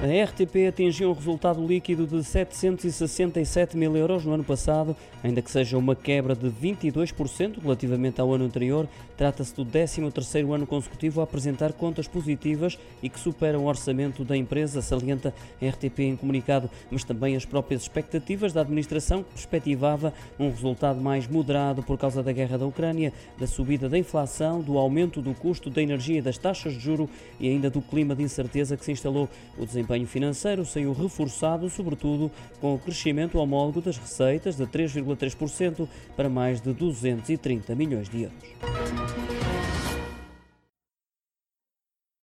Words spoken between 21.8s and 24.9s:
por causa da guerra da Ucrânia, da subida da inflação, do